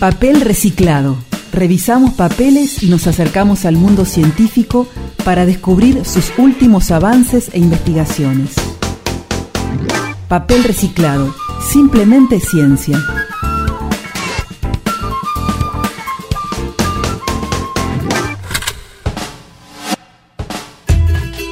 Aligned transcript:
Papel 0.00 0.40
reciclado. 0.40 1.18
Revisamos 1.52 2.14
papeles 2.14 2.82
y 2.82 2.86
nos 2.86 3.06
acercamos 3.06 3.66
al 3.66 3.76
mundo 3.76 4.06
científico 4.06 4.88
para 5.26 5.44
descubrir 5.44 6.06
sus 6.06 6.32
últimos 6.38 6.90
avances 6.90 7.50
e 7.52 7.58
investigaciones. 7.58 8.54
Papel 10.26 10.64
reciclado. 10.64 11.34
Simplemente 11.70 12.40
ciencia. 12.40 12.98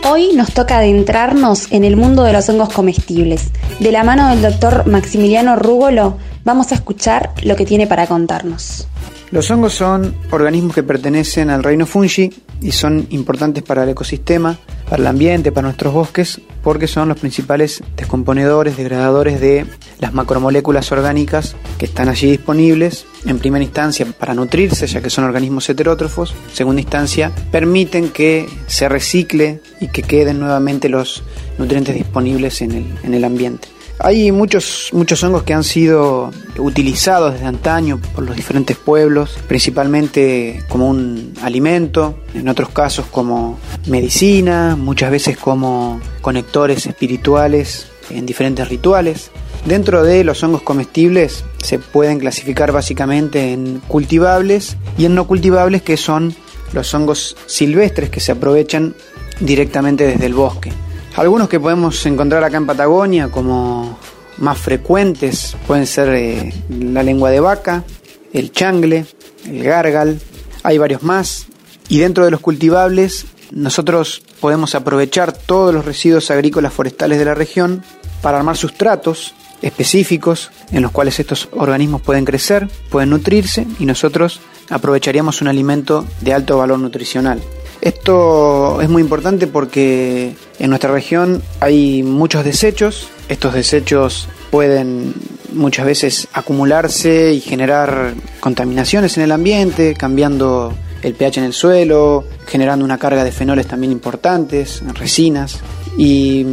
Hoy 0.05 0.33
nos 0.35 0.53
toca 0.55 0.79
adentrarnos 0.79 1.71
en 1.71 1.85
el 1.85 1.97
mundo 1.97 2.23
de 2.23 2.33
los 2.33 2.49
hongos 2.49 2.73
comestibles. 2.73 3.51
De 3.81 3.93
la 3.93 4.05
mano 4.05 4.29
del 4.29 4.43
doctor 4.43 4.87
Maximiliano 4.87 5.57
Rúgolo, 5.57 6.17
vamos 6.45 6.73
a 6.73 6.77
escuchar 6.77 7.33
lo 7.43 7.57
que 7.57 7.67
tiene 7.67 7.87
para 7.87 8.07
contarnos. 8.07 8.87
Los 9.31 9.51
hongos 9.51 9.75
son 9.75 10.15
organismos 10.31 10.75
que 10.75 10.83
pertenecen 10.83 11.51
al 11.51 11.63
reino 11.63 11.85
fungi 11.85 12.33
y 12.63 12.73
son 12.73 13.07
importantes 13.11 13.63
para 13.63 13.83
el 13.83 13.91
ecosistema, 13.91 14.59
para 14.89 15.03
el 15.03 15.07
ambiente, 15.07 15.53
para 15.53 15.67
nuestros 15.67 15.93
bosques, 15.93 16.41
porque 16.63 16.87
son 16.87 17.09
los 17.09 17.19
principales 17.19 17.83
descomponedores, 17.97 18.77
degradadores 18.77 19.41
de 19.41 19.67
las 20.01 20.15
macromoléculas 20.15 20.91
orgánicas 20.93 21.57
que 21.79 21.87
están 21.87 22.09
allí 22.09 22.31
disponibles, 22.31 23.07
en 23.25 23.39
primera 23.39 23.65
instancia 23.65 24.07
para 24.07 24.35
nutrirse, 24.35 24.87
ya 24.87 25.01
que 25.01 25.11
son 25.11 25.25
organismos 25.25 25.69
heterótrofos, 25.69 26.35
en 26.51 26.57
segunda 26.57 26.81
instancia 26.81 27.33
permiten 27.51 28.11
que 28.11 28.49
se 28.67 28.89
recicle 28.89 29.61
y 29.81 29.89
que 29.89 30.03
queden 30.03 30.41
nuevamente 30.41 30.89
los 30.89 31.23
nutrientes 31.59 31.95
disponibles 31.95 32.63
en 32.63 32.73
el, 32.73 32.87
en 33.03 33.15
el 33.15 33.25
ambiente. 33.25 33.69
Hay 34.01 34.31
muchos, 34.31 34.91
muchos 34.93 35.25
hongos 35.25 35.43
que 35.43 35.55
han 35.55 35.65
sido 35.65 36.31
utilizados 36.57 37.33
desde 37.35 37.47
antaño 37.47 38.01
por 38.15 38.25
los 38.25 38.37
diferentes 38.37 38.77
pueblos, 38.77 39.37
principalmente 39.49 40.63
como 40.69 40.89
un 40.89 41.35
alimento, 41.43 42.21
en 42.33 42.49
otros 42.49 42.69
casos 42.69 43.07
como 43.07 43.59
medicina, 43.89 44.77
muchas 44.77 45.11
veces 45.11 45.37
como 45.37 46.01
conectores 46.21 46.87
espirituales 46.87 47.89
en 48.11 48.25
diferentes 48.25 48.69
rituales. 48.69 49.33
Dentro 49.65 50.03
de 50.03 50.25
los 50.25 50.43
hongos 50.43 50.63
comestibles 50.63 51.45
se 51.63 51.79
pueden 51.79 52.19
clasificar 52.19 52.73
básicamente 52.73 53.53
en 53.53 53.81
cultivables 53.87 54.77
y 54.97 55.05
en 55.05 55.15
no 55.15 55.27
cultivables 55.27 55.83
que 55.83 55.97
son 55.97 56.35
los 56.73 56.93
hongos 56.95 57.37
silvestres 57.47 58.11
que 58.11 58.21
se 58.21 58.33
aprovechan 58.33 58.95
directamente 59.41 60.07
desde 60.07 60.27
el 60.27 60.35
bosque. 60.35 60.73
Algunos 61.17 61.49
que 61.49 61.61
podemos 61.61 62.05
encontrar 62.07 62.45
acá 62.45 62.57
en 62.57 62.67
Patagonia 62.67 63.29
como 63.29 63.99
más 64.39 64.59
frecuentes 64.59 65.57
pueden 65.67 65.87
ser 65.87 66.09
eh, 66.11 66.53
la 66.69 67.03
lengua 67.03 67.31
de 67.31 67.41
vaca, 67.41 67.85
el 68.33 68.53
changle, 68.53 69.07
el 69.47 69.65
gargal, 69.65 70.21
hay 70.63 70.79
varios 70.79 71.03
más. 71.03 71.47
Y 71.89 71.99
dentro 71.99 72.25
de 72.25 72.31
los 72.31 72.41
cultivables 72.41 73.27
nosotros 73.51 74.23
podemos 74.41 74.75
aprovechar 74.75 75.33
todos 75.33 75.75
los 75.75 75.85
residuos 75.85 76.31
agrícolas 76.31 76.73
forestales 76.73 77.19
de 77.19 77.25
la 77.25 77.35
región 77.35 77.83
para 78.23 78.39
armar 78.39 78.57
sustratos 78.57 79.35
específicos 79.63 80.51
en 80.73 80.83
los 80.83 80.93
cuales 80.93 81.19
estos 81.21 81.49
organismos 81.53 82.03
pueden 82.03 82.25
crecer, 82.25 82.69
pueden 82.91 83.11
nutrirse 83.11 83.67
y 83.79 83.87
nosotros 83.87 84.41
aprovecharíamos 84.71 85.41
un 85.41 85.49
alimento 85.49 86.07
de 86.21 86.35
alto 86.35 86.59
valor 86.59 86.79
nutricional. 86.79 87.41
Esto 87.81 88.81
es 88.81 88.89
muy 88.89 89.03
importante 89.03 89.47
porque 89.47 90.35
en 90.59 90.71
nuestra 90.71 90.93
región 90.93 91.43
hay 91.61 92.03
muchos 92.03 92.45
desechos. 92.45 93.09
Estos 93.29 93.55
desechos 93.55 94.29
pueden 94.51 95.15
muchas 95.53 95.87
veces 95.87 96.29
acumularse 96.33 97.33
y 97.33 97.41
generar 97.41 98.15
contaminaciones 98.41 99.17
en 99.17 99.25
el 99.25 99.33
ambiente, 99.33 99.95
cambiando 99.95 100.75
el 101.03 101.15
pH 101.15 101.39
en 101.39 101.45
el 101.45 101.53
suelo, 101.53 102.25
generando 102.47 102.85
una 102.85 102.99
carga 102.99 103.23
de 103.23 103.31
fenoles 103.31 103.69
también 103.69 103.93
importantes, 103.93 104.83
resinas. 104.95 105.61
Y 105.97 106.45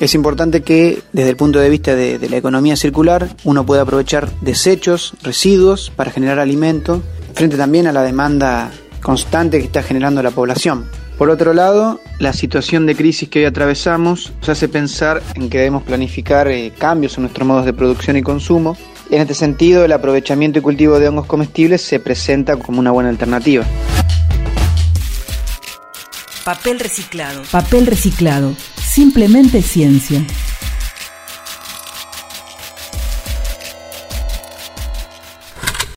es 0.00 0.14
importante 0.14 0.62
que 0.62 1.02
desde 1.12 1.30
el 1.30 1.36
punto 1.36 1.58
de 1.58 1.70
vista 1.70 1.94
de, 1.94 2.18
la 2.28 2.36
economía 2.36 2.76
circular 2.76 3.28
uno 3.44 3.66
pueda 3.66 3.82
aprovechar 3.82 4.30
desechos, 4.40 5.14
residuos 5.22 5.90
para 5.94 6.10
generar 6.10 6.38
alimento, 6.38 7.02
frente 7.34 7.56
también 7.56 7.86
a 7.86 7.92
la 7.92 8.02
demanda 8.02 8.70
constante 9.02 9.58
que 9.58 9.64
está 9.64 9.82
generando 9.82 10.22
la 10.22 10.30
población. 10.30 10.86
Por 11.16 11.30
otro 11.30 11.52
lado, 11.52 12.00
la 12.20 12.32
situación 12.32 12.86
de 12.86 12.94
crisis 12.94 13.28
que 13.28 13.40
hoy 13.40 13.44
atravesamos 13.46 14.32
nos 14.38 14.48
hace 14.48 14.68
pensar 14.68 15.20
en 15.34 15.50
que 15.50 15.58
debemos 15.58 15.82
planificar 15.82 16.46
eh, 16.46 16.72
cambios 16.78 17.16
en 17.16 17.24
nuestros 17.24 17.46
modos 17.46 17.64
de 17.64 17.72
producción 17.72 18.16
y 18.16 18.22
consumo. 18.22 18.76
En 19.10 19.20
este 19.22 19.34
sentido, 19.34 19.84
el 19.84 19.92
aprovechamiento 19.92 20.60
y 20.60 20.62
cultivo 20.62 21.00
de 21.00 21.08
hongos 21.08 21.26
comestibles 21.26 21.82
se 21.82 21.98
presenta 21.98 22.56
como 22.56 22.78
una 22.78 22.92
buena 22.92 23.08
alternativa. 23.08 23.64
Papel 26.48 26.80
reciclado. 26.80 27.42
Papel 27.50 27.86
reciclado. 27.86 28.56
Simplemente 28.82 29.60
ciencia. 29.60 30.24